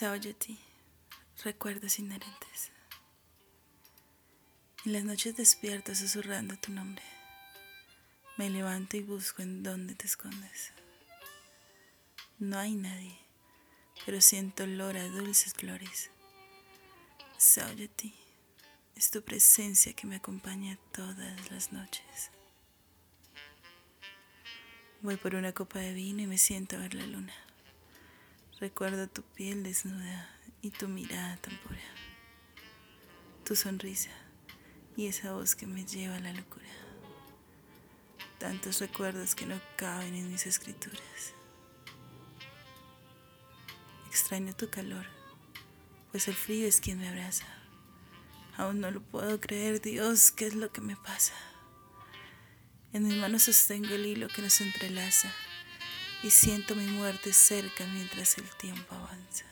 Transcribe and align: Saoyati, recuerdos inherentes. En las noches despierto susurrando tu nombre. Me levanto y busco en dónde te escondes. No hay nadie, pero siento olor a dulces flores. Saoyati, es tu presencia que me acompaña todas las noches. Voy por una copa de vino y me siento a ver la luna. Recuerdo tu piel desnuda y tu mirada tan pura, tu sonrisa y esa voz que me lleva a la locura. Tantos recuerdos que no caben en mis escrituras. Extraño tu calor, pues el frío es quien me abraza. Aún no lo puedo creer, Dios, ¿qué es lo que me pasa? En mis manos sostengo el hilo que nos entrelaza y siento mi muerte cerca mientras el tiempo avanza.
Saoyati, 0.00 0.58
recuerdos 1.44 1.98
inherentes. 1.98 2.72
En 4.86 4.94
las 4.94 5.04
noches 5.04 5.36
despierto 5.36 5.94
susurrando 5.94 6.56
tu 6.56 6.72
nombre. 6.72 7.04
Me 8.38 8.48
levanto 8.48 8.96
y 8.96 9.02
busco 9.02 9.42
en 9.42 9.62
dónde 9.62 9.94
te 9.94 10.06
escondes. 10.06 10.72
No 12.38 12.58
hay 12.58 12.76
nadie, 12.76 13.18
pero 14.06 14.22
siento 14.22 14.62
olor 14.64 14.96
a 14.96 15.06
dulces 15.06 15.52
flores. 15.52 16.08
Saoyati, 17.36 18.14
es 18.96 19.10
tu 19.10 19.20
presencia 19.20 19.92
que 19.92 20.06
me 20.06 20.16
acompaña 20.16 20.78
todas 20.92 21.50
las 21.50 21.72
noches. 21.72 22.30
Voy 25.02 25.16
por 25.16 25.34
una 25.34 25.52
copa 25.52 25.78
de 25.78 25.92
vino 25.92 26.22
y 26.22 26.26
me 26.26 26.38
siento 26.38 26.76
a 26.76 26.78
ver 26.78 26.94
la 26.94 27.04
luna. 27.06 27.49
Recuerdo 28.60 29.08
tu 29.08 29.22
piel 29.22 29.62
desnuda 29.62 30.28
y 30.60 30.68
tu 30.68 30.86
mirada 30.86 31.38
tan 31.38 31.56
pura, 31.60 31.80
tu 33.42 33.56
sonrisa 33.56 34.10
y 34.98 35.06
esa 35.06 35.32
voz 35.32 35.56
que 35.56 35.66
me 35.66 35.86
lleva 35.86 36.16
a 36.16 36.20
la 36.20 36.34
locura. 36.34 36.68
Tantos 38.38 38.80
recuerdos 38.80 39.34
que 39.34 39.46
no 39.46 39.58
caben 39.76 40.14
en 40.14 40.30
mis 40.30 40.44
escrituras. 40.44 41.32
Extraño 44.08 44.54
tu 44.54 44.68
calor, 44.68 45.06
pues 46.10 46.28
el 46.28 46.34
frío 46.34 46.68
es 46.68 46.82
quien 46.82 46.98
me 46.98 47.08
abraza. 47.08 47.46
Aún 48.58 48.80
no 48.80 48.90
lo 48.90 49.00
puedo 49.00 49.40
creer, 49.40 49.80
Dios, 49.80 50.32
¿qué 50.32 50.48
es 50.48 50.54
lo 50.54 50.70
que 50.70 50.82
me 50.82 50.96
pasa? 50.96 51.32
En 52.92 53.04
mis 53.04 53.16
manos 53.16 53.44
sostengo 53.44 53.94
el 53.94 54.04
hilo 54.04 54.28
que 54.28 54.42
nos 54.42 54.60
entrelaza 54.60 55.32
y 56.22 56.30
siento 56.30 56.74
mi 56.74 56.86
muerte 56.86 57.32
cerca 57.32 57.84
mientras 57.86 58.36
el 58.38 58.48
tiempo 58.56 58.94
avanza. 58.94 59.44